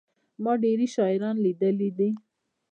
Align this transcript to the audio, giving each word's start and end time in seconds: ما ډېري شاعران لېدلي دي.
ما 0.43 0.53
ډېري 0.63 0.87
شاعران 0.95 1.35
لېدلي 1.45 1.89
دي. 1.97 2.09